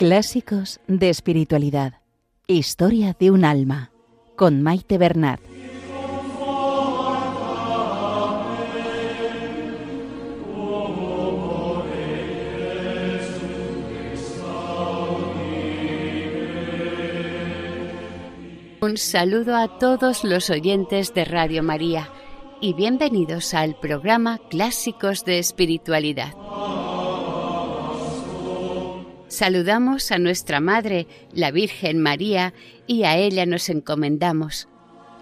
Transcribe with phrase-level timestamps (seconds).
[0.00, 2.00] Clásicos de Espiritualidad.
[2.46, 3.90] Historia de un alma.
[4.34, 5.40] Con Maite Bernat.
[18.80, 22.08] Un saludo a todos los oyentes de Radio María
[22.62, 26.39] y bienvenidos al programa Clásicos de Espiritualidad.
[29.40, 32.52] Saludamos a nuestra Madre, la Virgen María,
[32.86, 34.68] y a ella nos encomendamos,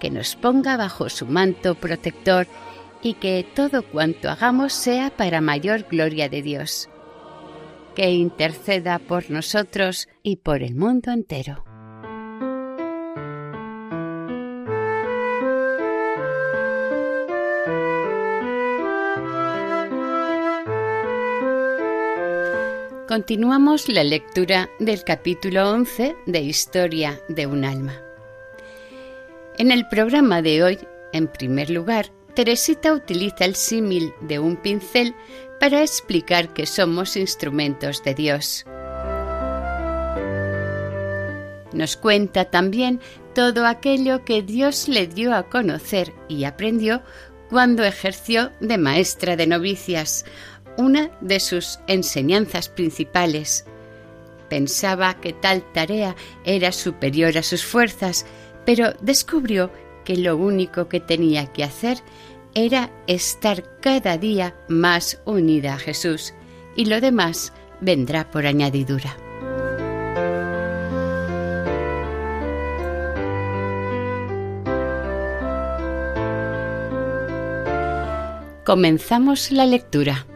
[0.01, 2.49] que nos ponga bajo su manto protector
[3.01, 6.89] y que todo cuanto hagamos sea para mayor gloria de Dios.
[7.95, 11.68] Que interceda por nosotros y por el mundo entero.
[23.09, 27.95] Continuamos la lectura del capítulo 11 de Historia de un alma.
[29.57, 30.79] En el programa de hoy,
[31.15, 35.15] en primer lugar, Teresita utiliza el símil de un pincel
[35.59, 38.67] para explicar que somos instrumentos de Dios.
[41.73, 43.01] Nos cuenta también
[43.35, 47.01] todo aquello que Dios le dio a conocer y aprendió
[47.49, 50.27] cuando ejerció de maestra de novicias,
[50.79, 53.67] una de sus enseñanzas principales.
[54.49, 58.25] Pensaba que tal tarea era superior a sus fuerzas,
[58.65, 59.71] pero descubrió
[60.05, 61.99] que lo único que tenía que hacer
[62.55, 66.33] era estar cada día más unida a Jesús
[66.77, 69.17] y lo demás vendrá por añadidura.
[78.65, 80.27] Comenzamos la lectura.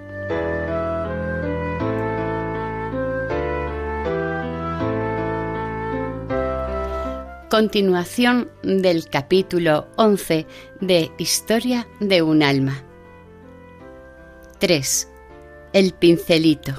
[7.63, 10.47] Continuación del capítulo 11
[10.81, 12.83] de Historia de un alma.
[14.59, 15.09] 3.
[15.73, 16.73] El pincelito.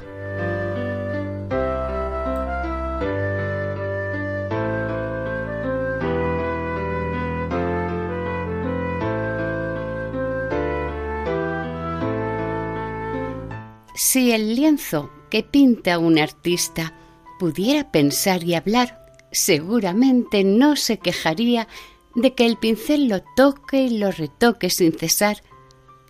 [13.96, 16.94] Si el lienzo que pinta un artista
[17.40, 19.03] pudiera pensar y hablar,
[19.34, 21.68] seguramente no se quejaría
[22.16, 25.44] de que el pincel lo toque y lo retoque sin cesar,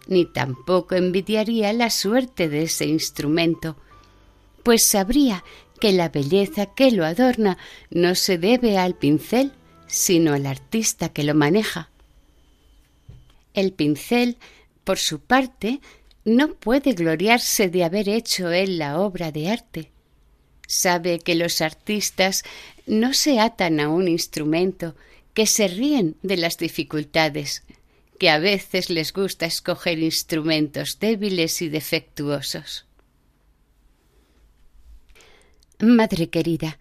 [0.07, 3.77] ni tampoco envidiaría la suerte de ese instrumento,
[4.61, 5.43] pues sabría
[5.79, 7.57] que la belleza que lo adorna
[7.89, 9.53] no se debe al pincel,
[9.87, 11.89] sino al artista que lo maneja.
[13.53, 14.37] El pincel,
[14.83, 15.79] por su parte,
[16.25, 19.92] no puede gloriarse de haber hecho él la obra de arte.
[20.73, 22.43] Sabe que los artistas
[22.87, 24.95] no se atan a un instrumento,
[25.35, 27.63] que se ríen de las dificultades,
[28.17, 32.87] que a veces les gusta escoger instrumentos débiles y defectuosos.
[35.79, 36.79] Madre querida,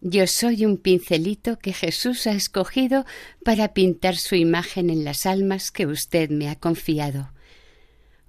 [0.00, 3.06] yo soy un pincelito que Jesús ha escogido
[3.44, 7.30] para pintar su imagen en las almas que usted me ha confiado.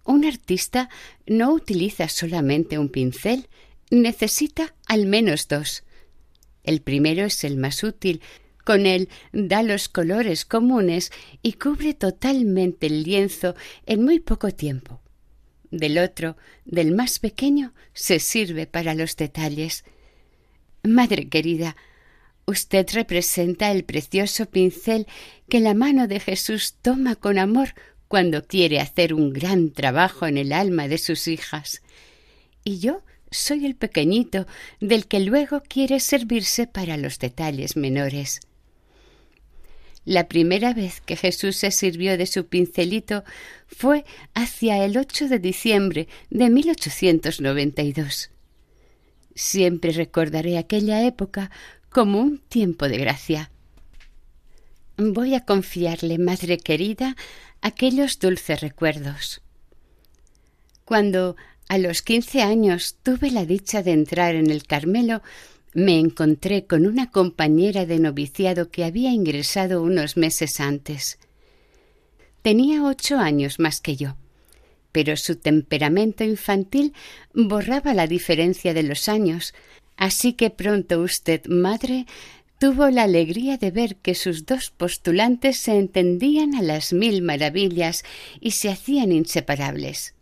[0.03, 0.90] Un artista
[1.25, 3.47] no utiliza solamente un pincel,
[3.91, 5.84] necesita al menos dos.
[6.63, 8.22] El primero es el más útil,
[8.63, 15.02] con él da los colores comunes y cubre totalmente el lienzo en muy poco tiempo.
[15.72, 19.84] Del otro, del más pequeño, se sirve para los detalles.
[20.84, 21.76] Madre querida,
[22.46, 25.08] usted representa el precioso pincel
[25.49, 27.70] que la mano de Jesús toma con amor
[28.08, 31.82] cuando quiere hacer un gran trabajo en el alma de sus hijas.
[32.64, 34.45] Y yo soy el pequeñito
[34.79, 38.41] del que luego quiere servirse para los detalles menores.
[40.03, 43.23] La primera vez que Jesús se sirvió de su pincelito
[43.67, 48.31] fue hacia el 8 de diciembre de 1892.
[49.35, 51.51] Siempre recordaré aquella época
[51.89, 53.51] como un tiempo de gracia.
[54.97, 57.16] Voy a confiarle, madre querida,
[57.61, 59.41] aquellos dulces recuerdos.
[60.83, 61.37] Cuando
[61.72, 65.22] a los quince años tuve la dicha de entrar en el Carmelo.
[65.73, 71.18] Me encontré con una compañera de noviciado que había ingresado unos meses antes.
[72.41, 74.18] Tenía ocho años más que yo,
[74.91, 76.94] pero su temperamento infantil
[77.34, 79.53] borraba la diferencia de los años,
[79.96, 82.06] así que pronto usted, madre,
[82.59, 88.03] tuvo la alegría de ver que sus dos postulantes se entendían a las mil maravillas
[88.41, 90.16] y se hacían inseparables.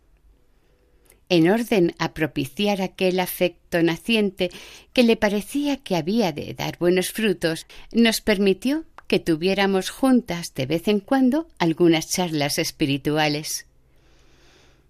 [1.30, 4.50] En orden a propiciar aquel afecto naciente
[4.92, 10.66] que le parecía que había de dar buenos frutos, nos permitió que tuviéramos juntas de
[10.66, 13.66] vez en cuando algunas charlas espirituales.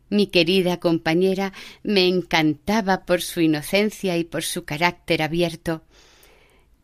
[0.09, 1.53] Mi querida compañera
[1.83, 5.85] me encantaba por su inocencia y por su carácter abierto.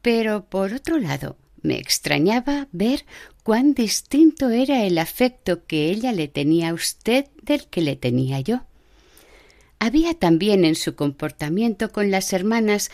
[0.00, 3.04] Pero, por otro lado, me extrañaba ver
[3.42, 8.40] cuán distinto era el afecto que ella le tenía a usted del que le tenía
[8.40, 8.66] yo.
[9.78, 12.90] Había también en su comportamiento con las hermanas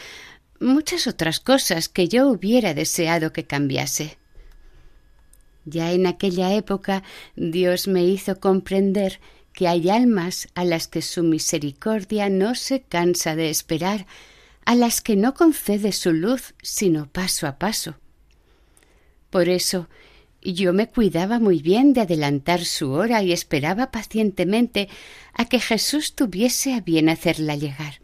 [0.61, 4.19] muchas otras cosas que yo hubiera deseado que cambiase.
[5.65, 7.03] Ya en aquella época
[7.37, 9.21] Dios me hizo comprender
[9.53, 14.07] que hay almas a las que su misericordia no se cansa de esperar,
[14.65, 17.97] a las que no concede su luz sino paso a paso.
[19.31, 19.89] Por eso
[20.43, 24.89] yo me cuidaba muy bien de adelantar su hora y esperaba pacientemente
[25.35, 28.01] a que Jesús tuviese a bien hacerla llegar.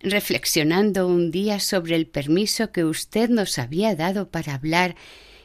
[0.00, 4.96] Reflexionando un día sobre el permiso que usted nos había dado para hablar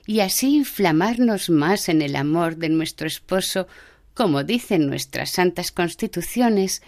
[0.05, 3.67] y así inflamarnos más en el amor de nuestro esposo,
[4.13, 6.81] como dicen nuestras santas constituciones,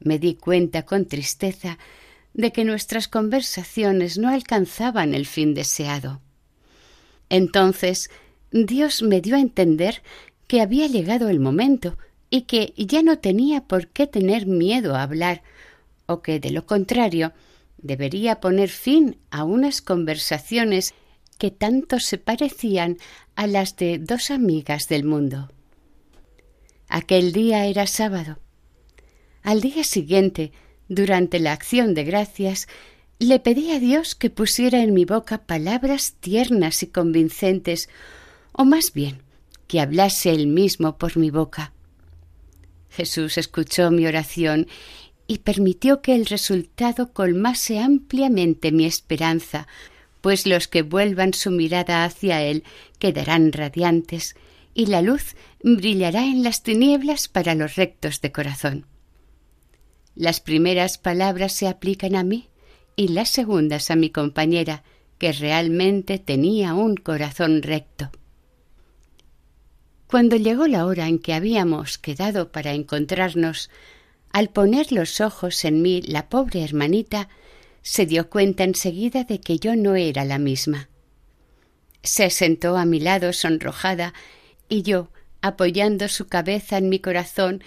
[0.00, 1.78] me di cuenta con tristeza
[2.34, 6.20] de que nuestras conversaciones no alcanzaban el fin deseado.
[7.28, 8.10] Entonces
[8.50, 10.02] Dios me dio a entender
[10.46, 11.98] que había llegado el momento
[12.30, 15.42] y que ya no tenía por qué tener miedo a hablar,
[16.06, 17.32] o que, de lo contrario,
[17.76, 20.94] debería poner fin a unas conversaciones
[21.38, 22.98] que tanto se parecían
[23.36, 25.50] a las de dos amigas del mundo.
[26.88, 28.38] Aquel día era sábado.
[29.42, 30.52] Al día siguiente,
[30.88, 32.66] durante la acción de gracias,
[33.18, 37.88] le pedí a Dios que pusiera en mi boca palabras tiernas y convincentes,
[38.52, 39.22] o más bien,
[39.66, 41.72] que hablase él mismo por mi boca.
[42.90, 44.68] Jesús escuchó mi oración
[45.26, 49.66] y permitió que el resultado colmase ampliamente mi esperanza,
[50.20, 52.64] pues los que vuelvan su mirada hacia Él
[52.98, 54.36] quedarán radiantes
[54.74, 58.86] y la luz brillará en las tinieblas para los rectos de corazón.
[60.14, 62.48] Las primeras palabras se aplican a mí
[62.98, 64.82] y las segundas a mi compañera,
[65.18, 68.10] que realmente tenía un corazón recto.
[70.08, 73.70] Cuando llegó la hora en que habíamos quedado para encontrarnos,
[74.32, 77.28] al poner los ojos en mí la pobre hermanita
[77.82, 80.88] se dio cuenta enseguida de que yo no era la misma.
[82.02, 84.12] Se sentó a mi lado sonrojada
[84.68, 87.62] y yo, apoyando su cabeza en mi corazón,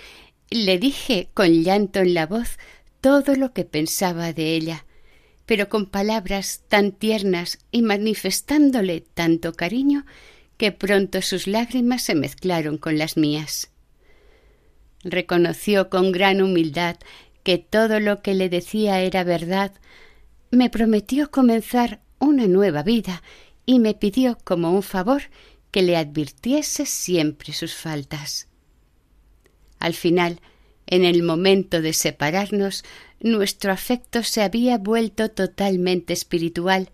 [0.50, 2.60] le dije con llanto en la voz
[3.00, 4.86] todo lo que pensaba de ella,
[5.45, 10.05] pero con palabras tan tiernas y manifestándole tanto cariño
[10.57, 13.71] que pronto sus lágrimas se mezclaron con las mías.
[15.03, 16.97] Reconoció con gran humildad
[17.44, 19.73] que todo lo que le decía era verdad,
[20.51, 23.23] me prometió comenzar una nueva vida
[23.66, 25.23] y me pidió como un favor
[25.71, 28.47] que le advirtiese siempre sus faltas.
[29.80, 30.39] Al final,
[30.85, 32.83] en el momento de separarnos,
[33.21, 36.90] nuestro afecto se había vuelto totalmente espiritual.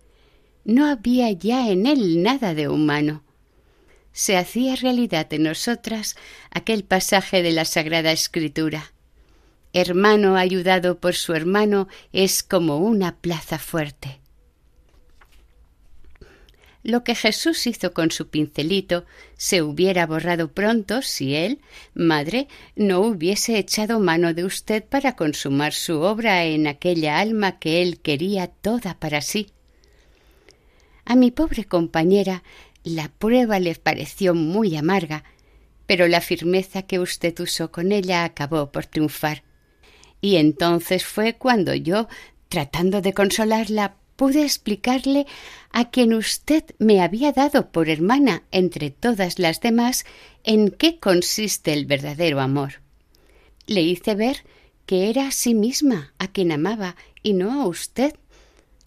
[0.64, 3.22] No había ya en él nada de humano.
[4.12, 6.16] Se hacía realidad en nosotras
[6.50, 8.92] aquel pasaje de la Sagrada Escritura.
[9.72, 14.20] Hermano ayudado por su hermano es como una plaza fuerte.
[16.84, 19.04] Lo que Jesús hizo con su pincelito
[19.36, 21.60] se hubiera borrado pronto si él,
[21.94, 27.82] madre, no hubiese echado mano de usted para consumar su obra en aquella alma que
[27.82, 29.50] él quería toda para sí.
[31.04, 32.42] A mi pobre compañera
[32.84, 35.24] la prueba le pareció muy amarga,
[35.86, 39.42] pero la firmeza que usted usó con ella acabó por triunfar.
[40.20, 42.08] Y entonces fue cuando yo,
[42.48, 45.28] tratando de consolarla, pude explicarle
[45.70, 50.04] a quien usted me había dado por hermana entre todas las demás
[50.42, 52.80] en qué consiste el verdadero amor.
[53.68, 54.38] Le hice ver
[54.86, 58.16] que era a sí misma a quien amaba y no a usted.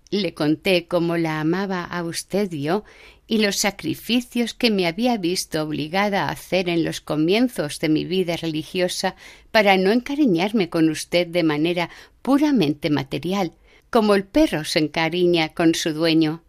[0.09, 2.83] Le conté cómo la amaba a usted yo
[3.25, 8.03] y los sacrificios que me había visto obligada a hacer en los comienzos de mi
[8.03, 9.15] vida religiosa
[9.51, 11.89] para no encariñarme con usted de manera
[12.21, 13.53] puramente material,
[13.91, 16.43] como el perro se encariña con su dueño.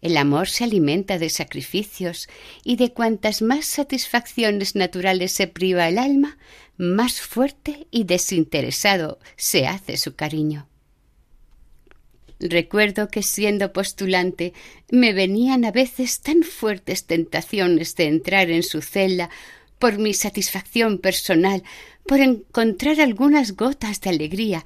[0.00, 2.28] El amor se alimenta de sacrificios
[2.64, 6.38] y de cuantas más satisfacciones naturales se priva el alma,
[6.76, 10.66] más fuerte y desinteresado se hace su cariño.
[12.40, 14.52] Recuerdo que siendo postulante
[14.90, 19.30] me venían a veces tan fuertes tentaciones de entrar en su celda
[19.78, 21.62] por mi satisfacción personal,
[22.06, 24.64] por encontrar algunas gotas de alegría,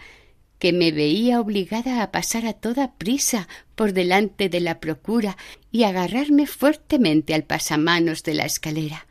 [0.59, 5.37] que me veía obligada a pasar a toda prisa por delante de la procura
[5.71, 9.07] y agarrarme fuertemente al pasamanos de la escalera.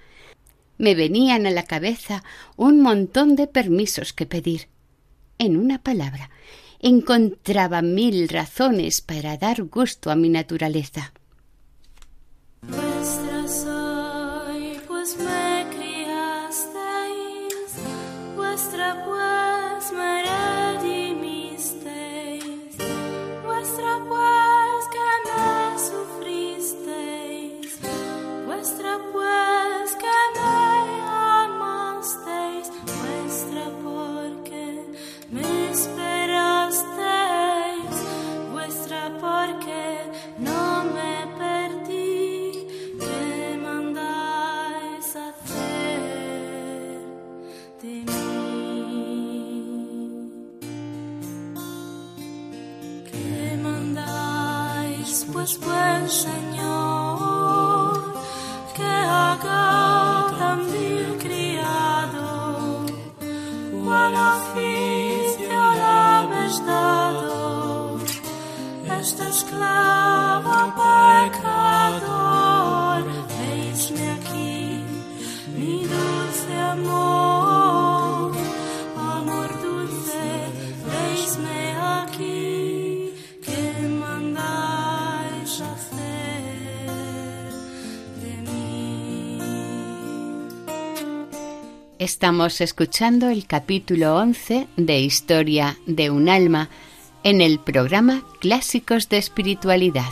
[0.77, 2.23] Me venían a la cabeza
[2.57, 4.67] un montón de permisos que pedir.
[5.37, 6.29] En una palabra,
[6.79, 11.13] encontraba mil razones para dar gusto a mi naturaleza.
[92.15, 96.69] Estamos escuchando el capítulo 11 de Historia de un alma
[97.23, 100.05] en el programa Clásicos de Espiritualidad.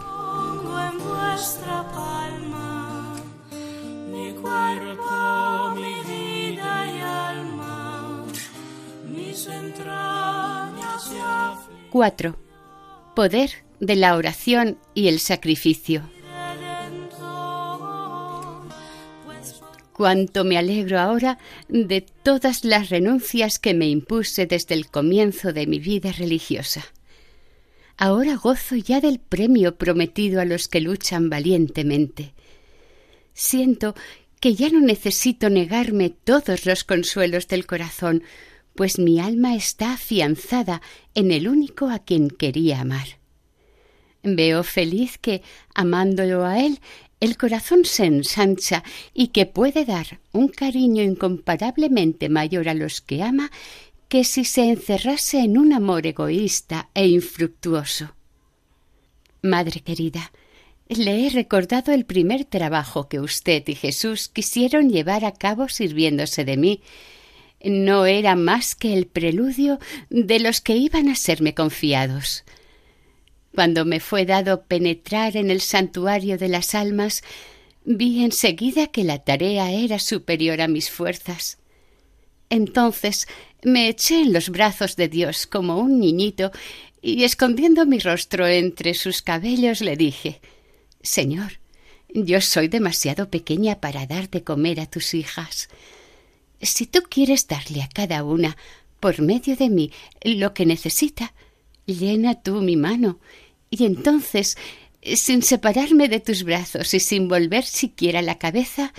[11.89, 12.35] Cuatro.
[13.15, 16.12] Poder de la oración y el sacrificio.
[19.93, 21.37] Cuánto me alegro ahora
[21.69, 26.83] de todas las renuncias que me impuse desde el comienzo de mi vida religiosa.
[27.95, 32.33] Ahora gozo ya del premio prometido a los que luchan valientemente.
[33.33, 33.93] Siento
[34.39, 38.23] que ya no necesito negarme todos los consuelos del corazón,
[38.75, 40.81] pues mi alma está afianzada
[41.13, 43.19] en el único a quien quería amar.
[44.23, 45.43] Veo feliz que,
[45.75, 46.79] amándolo a él,
[47.23, 53.23] el corazón se ensancha y que puede dar un cariño incomparablemente mayor a los que
[53.23, 53.49] ama
[54.09, 58.13] que si se encerrase en un amor egoísta e infructuoso.
[59.41, 60.33] Madre querida,
[60.89, 66.43] le he recordado el primer trabajo que usted y Jesús quisieron llevar a cabo sirviéndose
[66.43, 66.81] de mí.
[67.63, 72.43] No era más que el preludio de los que iban a serme confiados.
[73.53, 77.23] Cuando me fue dado penetrar en el santuario de las almas,
[77.85, 81.59] vi enseguida que la tarea era superior a mis fuerzas.
[82.49, 83.27] Entonces
[83.63, 86.51] me eché en los brazos de Dios como un niñito
[87.01, 90.39] y escondiendo mi rostro entre sus cabellos le dije
[91.01, 91.59] Señor,
[92.13, 95.67] yo soy demasiado pequeña para dar de comer a tus hijas.
[96.61, 98.55] Si tú quieres darle a cada una,
[98.99, 99.91] por medio de mí,
[100.23, 101.33] lo que necesita,
[101.85, 103.19] llena tú mi mano
[103.69, 104.57] y entonces,
[105.01, 108.93] sin separarme de tus brazos y sin volver siquiera la cabeza,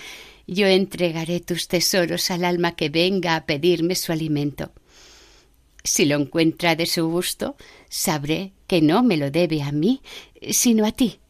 [0.46, 4.72] yo entregaré tus tesoros al alma que venga a pedirme su alimento.
[5.84, 7.56] Si lo encuentra de su gusto,
[7.88, 10.00] sabré que no me lo debe a mí,
[10.50, 11.20] sino a ti.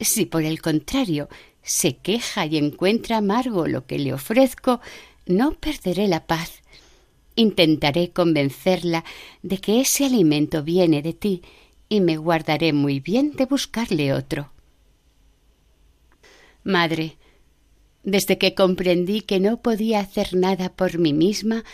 [0.00, 1.28] Si por el contrario
[1.62, 4.80] se queja y encuentra amargo lo que le ofrezco,
[5.26, 6.61] no perderé la paz.
[7.34, 9.04] Intentaré convencerla
[9.42, 11.42] de que ese alimento viene de ti
[11.88, 14.52] y me guardaré muy bien de buscarle otro.
[16.64, 17.16] Madre,
[18.02, 21.64] desde que comprendí que no podía hacer nada por mí misma,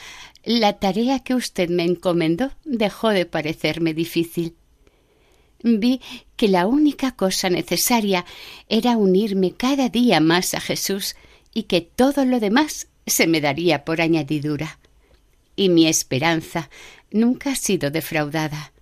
[0.44, 4.54] la tarea que usted me encomendó dejó de parecerme difícil.
[5.62, 6.00] Vi
[6.36, 8.24] que la única cosa necesaria
[8.68, 11.16] era unirme cada día más a Jesús
[11.52, 14.77] y que todo lo demás se me daría por añadidura.
[15.58, 16.70] Y mi esperanza
[17.10, 18.72] nunca ha sido defraudada.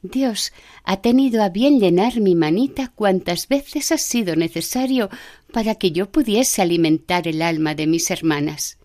[0.00, 0.50] Dios
[0.82, 5.10] ha tenido a bien llenar mi manita cuantas veces ha sido necesario
[5.52, 8.78] para que yo pudiese alimentar el alma de mis hermanas.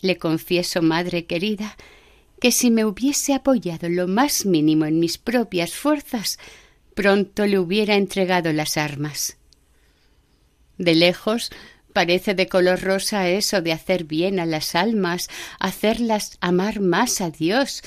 [0.00, 1.76] Le confieso, madre querida,
[2.40, 6.38] que si me hubiese apoyado lo más mínimo en mis propias fuerzas,
[6.94, 9.38] pronto le hubiera entregado las armas.
[10.78, 11.50] De lejos
[11.96, 17.30] Parece de color rosa eso de hacer bien a las almas, hacerlas amar más a
[17.30, 17.82] Dios.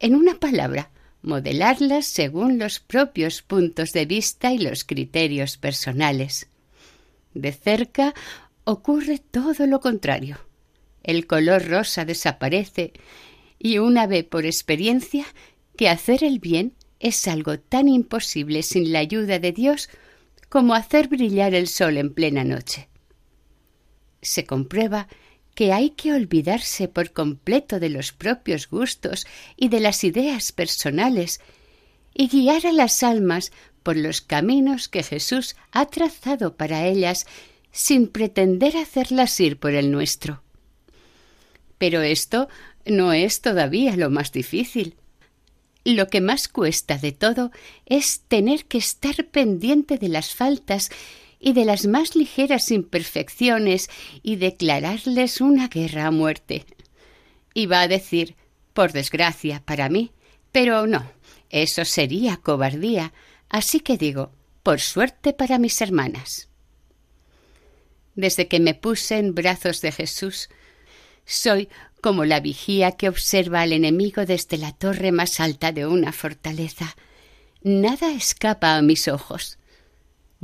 [0.00, 0.90] En una palabra,
[1.22, 6.50] modelarlas según los propios puntos de vista y los criterios personales.
[7.32, 8.12] De cerca
[8.64, 10.36] ocurre todo lo contrario.
[11.02, 12.92] El color rosa desaparece
[13.58, 15.24] y una ve por experiencia
[15.74, 19.88] que hacer el bien es algo tan imposible sin la ayuda de Dios
[20.50, 22.90] como hacer brillar el sol en plena noche.
[24.24, 25.06] Se comprueba
[25.54, 29.26] que hay que olvidarse por completo de los propios gustos
[29.56, 31.40] y de las ideas personales
[32.12, 33.52] y guiar a las almas
[33.82, 37.26] por los caminos que Jesús ha trazado para ellas
[37.70, 40.42] sin pretender hacerlas ir por el nuestro.
[41.78, 42.48] Pero esto
[42.86, 44.96] no es todavía lo más difícil.
[45.84, 47.50] Lo que más cuesta de todo
[47.84, 50.90] es tener que estar pendiente de las faltas
[51.44, 53.90] y de las más ligeras imperfecciones
[54.22, 56.64] y declararles una guerra a muerte.
[57.52, 58.34] Iba a decir,
[58.72, 60.10] por desgracia para mí,
[60.52, 61.04] pero no,
[61.50, 63.12] eso sería cobardía,
[63.50, 64.32] así que digo,
[64.62, 66.48] por suerte para mis hermanas.
[68.14, 70.48] Desde que me puse en brazos de Jesús,
[71.26, 71.68] soy
[72.00, 76.96] como la vigía que observa al enemigo desde la torre más alta de una fortaleza.
[77.60, 79.58] Nada escapa a mis ojos.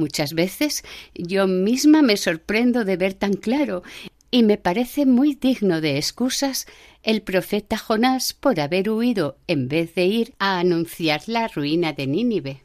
[0.01, 0.83] Muchas veces
[1.15, 3.83] yo misma me sorprendo de ver tan claro
[4.31, 6.67] y me parece muy digno de excusas
[7.03, 12.07] el profeta Jonás por haber huido en vez de ir a anunciar la ruina de
[12.07, 12.63] Nínive.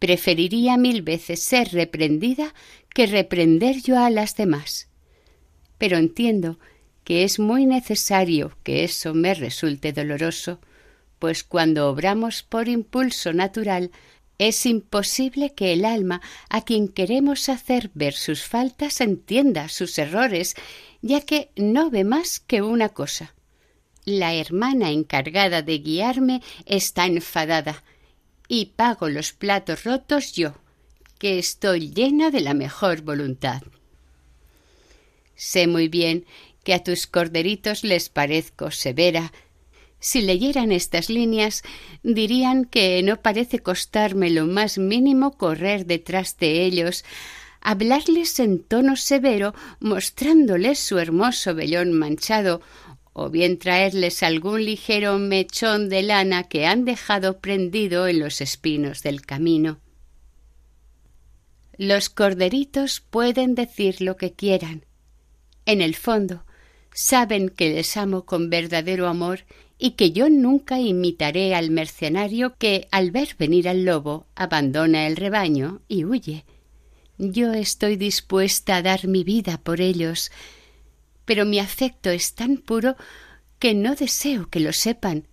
[0.00, 2.52] Preferiría mil veces ser reprendida
[2.92, 4.88] que reprender yo a las demás.
[5.78, 6.58] Pero entiendo
[7.04, 10.58] que es muy necesario que eso me resulte doloroso,
[11.20, 13.92] pues cuando obramos por impulso natural
[14.38, 20.54] es imposible que el alma a quien queremos hacer ver sus faltas entienda sus errores,
[21.02, 23.34] ya que no ve más que una cosa.
[24.04, 27.82] La hermana encargada de guiarme está enfadada
[28.46, 30.54] y pago los platos rotos yo,
[31.18, 33.62] que estoy llena de la mejor voluntad.
[35.34, 36.24] Sé muy bien
[36.64, 39.32] que a tus corderitos les parezco severa,
[40.00, 41.62] si leyeran estas líneas,
[42.02, 47.04] dirían que no parece costarme lo más mínimo correr detrás de ellos,
[47.60, 52.60] hablarles en tono severo, mostrándoles su hermoso vellón manchado,
[53.12, 59.02] o bien traerles algún ligero mechón de lana que han dejado prendido en los espinos
[59.02, 59.80] del camino.
[61.76, 64.84] Los corderitos pueden decir lo que quieran.
[65.66, 66.44] En el fondo,
[66.92, 69.44] saben que les amo con verdadero amor
[69.78, 75.16] y que yo nunca imitaré al mercenario que, al ver venir al lobo, abandona el
[75.16, 76.44] rebaño y huye.
[77.18, 80.30] Yo estoy dispuesta a dar mi vida por ellos,
[81.24, 82.96] pero mi afecto es tan puro
[83.58, 85.26] que no deseo que lo sepan.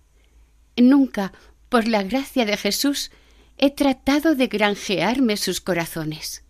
[0.76, 1.32] Nunca,
[1.68, 3.10] por la gracia de Jesús,
[3.58, 6.44] he tratado de granjearme sus corazones.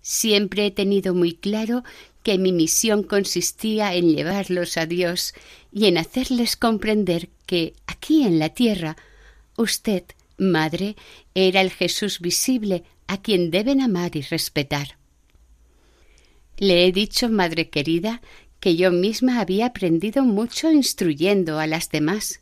[0.00, 1.84] Siempre he tenido muy claro
[2.24, 5.34] que mi misión consistía en llevarlos a Dios
[5.70, 8.96] y en hacerles comprender que aquí en la tierra
[9.56, 10.04] usted,
[10.38, 10.96] madre,
[11.34, 14.98] era el Jesús visible a quien deben amar y respetar.
[16.56, 18.22] Le he dicho, madre querida,
[18.58, 22.40] que yo misma había aprendido mucho instruyendo a las demás.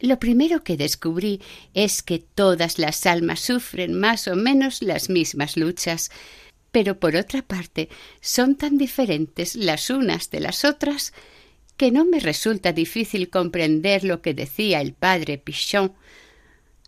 [0.00, 1.40] Lo primero que descubrí
[1.72, 6.10] es que todas las almas sufren más o menos las mismas luchas,
[6.76, 7.88] pero por otra parte
[8.20, 11.14] son tan diferentes las unas de las otras
[11.78, 15.94] que no me resulta difícil comprender lo que decía el padre Pichon.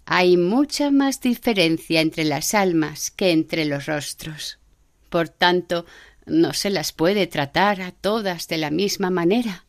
[0.04, 4.58] Hay mucha más diferencia entre las almas que entre los rostros.
[5.08, 5.86] Por tanto,
[6.26, 9.64] no se las puede tratar a todas de la misma manera.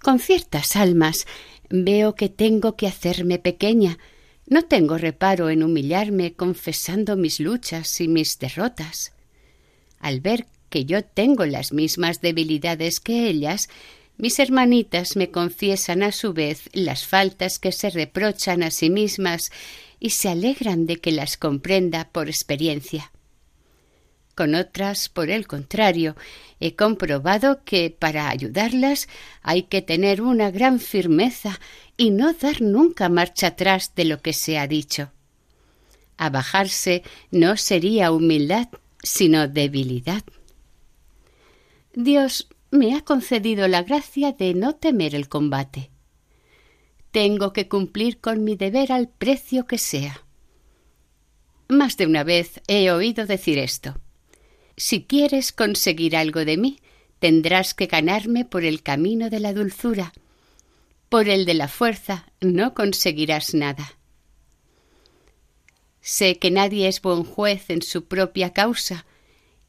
[0.00, 1.26] Con ciertas almas
[1.68, 3.98] veo que tengo que hacerme pequeña.
[4.46, 9.12] No tengo reparo en humillarme confesando mis luchas y mis derrotas
[10.00, 13.68] al ver que yo tengo las mismas debilidades que ellas,
[14.16, 19.50] mis hermanitas me confiesan a su vez las faltas que se reprochan a sí mismas
[20.00, 23.12] y se alegran de que las comprenda por experiencia.
[24.34, 26.14] Con otras, por el contrario,
[26.60, 29.08] he comprobado que para ayudarlas
[29.42, 31.58] hay que tener una gran firmeza
[31.96, 35.10] y no dar nunca marcha atrás de lo que se ha dicho.
[36.16, 38.68] Abajarse no sería humildad,
[39.02, 40.22] sino debilidad.
[41.94, 45.90] Dios me ha concedido la gracia de no temer el combate.
[47.10, 50.24] Tengo que cumplir con mi deber al precio que sea.
[51.68, 53.98] Más de una vez he oído decir esto.
[54.76, 56.78] Si quieres conseguir algo de mí,
[57.18, 60.12] tendrás que ganarme por el camino de la dulzura.
[61.08, 63.97] Por el de la fuerza no conseguirás nada.
[66.10, 69.04] Sé que nadie es buen juez en su propia causa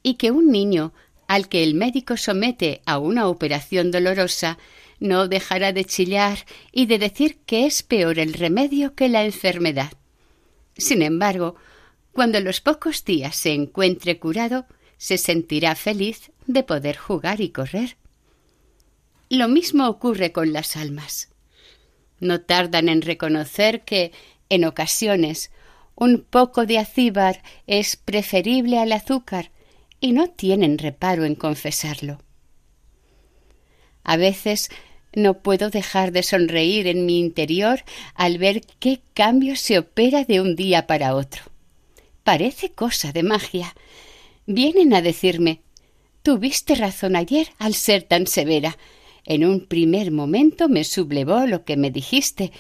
[0.02, 0.94] y que un niño
[1.28, 4.58] al que el médico somete a una operación dolorosa
[5.02, 9.92] no dejará de chillar y de decir que es peor el remedio que la enfermedad.
[10.78, 11.58] Sin embargo,
[12.14, 14.66] cuando los pocos días se encuentre curado,
[14.98, 17.98] se sentirá feliz de poder jugar y correr.
[19.28, 21.28] Lo mismo ocurre con las almas.
[22.22, 24.14] No tardan en reconocer que,
[24.48, 25.52] en ocasiones,
[26.00, 29.52] un poco de acíbar es preferible al azúcar
[30.00, 32.20] y no tienen reparo en confesarlo.
[34.04, 34.70] A veces
[35.14, 37.84] no puedo dejar de sonreír en mi interior
[38.16, 41.44] al ver qué cambio se opera de un día para otro.
[42.24, 43.76] Parece cosa de magia.
[44.46, 45.62] Vienen a decirme
[46.24, 48.78] Tuviste razón ayer al ser tan severa.
[49.26, 52.52] En un primer momento me sublevó lo que me dijiste,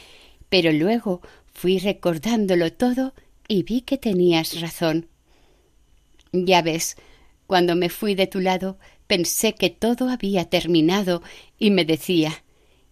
[0.50, 1.22] pero luego
[1.54, 3.14] fui recordándolo todo
[3.50, 5.10] y vi que tenías razón.
[6.32, 6.96] Ya ves,
[7.48, 11.22] cuando me fui de tu lado, pensé que todo había terminado
[11.58, 12.44] y me decía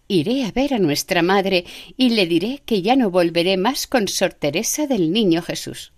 [0.09, 1.65] Iré a ver a nuestra madre
[1.95, 5.91] y le diré que ya no volveré más con Sor Teresa del Niño Jesús.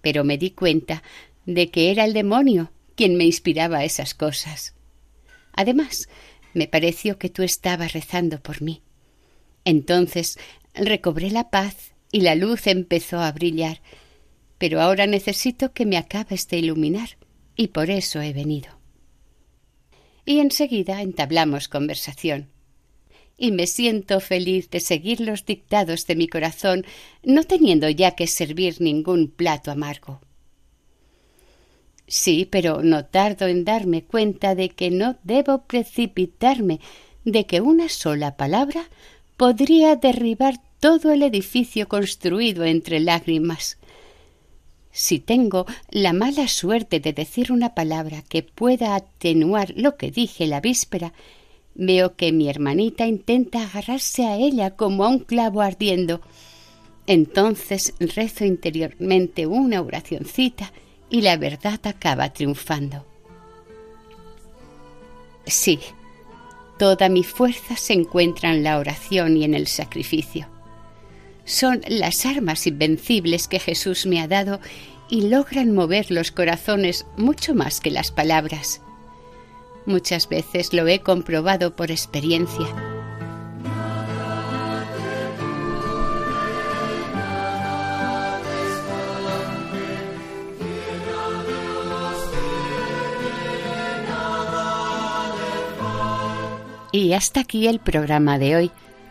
[0.00, 1.02] Pero me di cuenta
[1.44, 4.74] de que era el demonio quien me inspiraba esas cosas.
[5.52, 6.08] Además,
[6.54, 8.82] me pareció que tú estabas rezando por mí.
[9.66, 10.38] Entonces
[10.74, 13.80] recobré la paz y la luz empezó a brillar.
[14.58, 17.16] Pero ahora necesito que me acabes de iluminar
[17.56, 18.78] y por eso he venido.
[20.24, 22.48] Y enseguida entablamos conversación.
[23.36, 26.84] Y me siento feliz de seguir los dictados de mi corazón,
[27.22, 30.20] no teniendo ya que servir ningún plato amargo.
[32.06, 36.80] Sí, pero no tardo en darme cuenta de que no debo precipitarme,
[37.24, 38.90] de que una sola palabra
[39.36, 43.76] podría derribar todo el edificio construido entre lágrimas.
[44.90, 50.46] Si tengo la mala suerte de decir una palabra que pueda atenuar lo que dije
[50.46, 51.12] la víspera,
[51.74, 56.22] veo que mi hermanita intenta agarrarse a ella como a un clavo ardiendo.
[57.06, 60.72] Entonces rezo interiormente una oracioncita
[61.10, 63.04] y la verdad acaba triunfando.
[65.46, 65.78] Sí,
[66.78, 70.48] toda mi fuerza se encuentra en la oración y en el sacrificio
[71.44, 74.60] son las armas invencibles que Jesús me ha dado
[75.08, 78.80] y logran mover los corazones mucho más que las palabras.
[79.86, 82.66] Muchas veces lo he comprobado por experiencia.
[96.92, 98.70] Y hasta aquí el programa de hoy.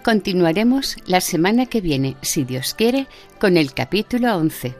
[0.09, 3.05] Continuaremos la semana que viene, si Dios quiere,
[3.39, 4.73] con el capítulo 11.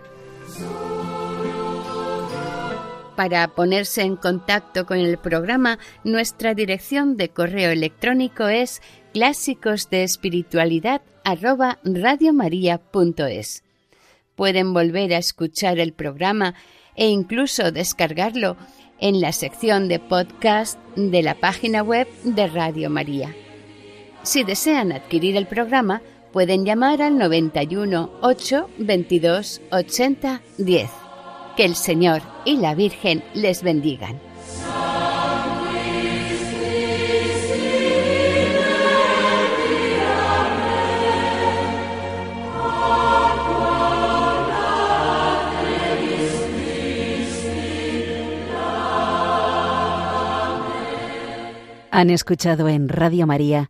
[3.16, 8.82] Para ponerse en contacto con el programa, nuestra dirección de correo electrónico es
[9.14, 10.08] clásicos de
[14.36, 16.56] Pueden volver a escuchar el programa
[16.96, 18.58] e incluso descargarlo
[19.00, 23.36] en la sección de podcast de la página web de Radio María.
[24.24, 26.02] Si desean adquirir el programa,
[26.32, 30.90] pueden llamar al 91 8 22 80 10.
[31.56, 34.20] Que el Señor y la Virgen les bendigan.
[51.92, 53.70] Han escuchado en Radio María